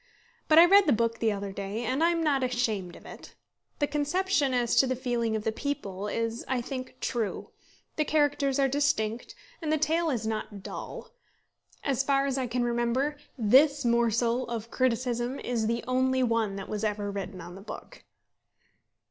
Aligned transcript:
But 0.47 0.57
I 0.57 0.65
read 0.65 0.87
the 0.87 0.93
book 0.93 1.19
the 1.19 1.31
other 1.31 1.51
day, 1.51 1.83
and 1.85 2.01
am 2.01 2.23
not 2.23 2.41
ashamed 2.43 2.95
of 2.95 3.05
it. 3.05 3.35
The 3.77 3.85
conception 3.85 4.51
as 4.51 4.75
to 4.77 4.87
the 4.87 4.95
feeling 4.95 5.35
of 5.35 5.43
the 5.43 5.51
people 5.51 6.07
is, 6.07 6.43
I 6.47 6.59
think, 6.59 6.95
true; 6.99 7.51
the 7.97 8.03
characters 8.03 8.57
are 8.57 8.67
distinct; 8.67 9.35
and 9.61 9.71
the 9.71 9.77
tale 9.77 10.09
is 10.09 10.25
not 10.25 10.63
dull. 10.63 11.11
As 11.83 12.01
far 12.01 12.25
as 12.25 12.39
I 12.39 12.47
can 12.47 12.63
remember, 12.63 13.15
this 13.37 13.85
morsel 13.85 14.47
of 14.47 14.71
criticism 14.71 15.37
is 15.39 15.67
the 15.67 15.83
only 15.87 16.23
one 16.23 16.55
that 16.55 16.67
was 16.67 16.83
ever 16.83 17.11
written 17.11 17.39
on 17.39 17.53
the 17.53 17.61
book. 17.61 18.03